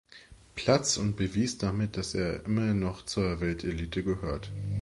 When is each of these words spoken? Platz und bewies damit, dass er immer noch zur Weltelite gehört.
Platz 0.55 0.97
und 0.97 1.15
bewies 1.15 1.59
damit, 1.59 1.95
dass 1.95 2.15
er 2.15 2.43
immer 2.45 2.73
noch 2.73 3.05
zur 3.05 3.39
Weltelite 3.39 4.01
gehört. 4.03 4.49